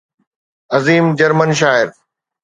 [0.75, 1.87] عظيم جرمن شاعر